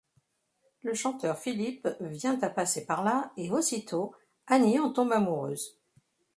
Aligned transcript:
Le 0.81 0.95
chanteur 0.95 1.37
Philippe 1.37 1.87
vient 1.99 2.39
à 2.41 2.49
passer 2.49 2.87
par 2.87 3.03
là 3.03 3.31
et 3.37 3.51
aussitôt 3.51 4.15
Annie 4.47 4.79
en 4.79 4.91
tombe 4.91 5.11
amoureuse. 5.11 5.77